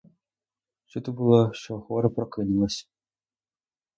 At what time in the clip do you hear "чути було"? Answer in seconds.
0.85-1.53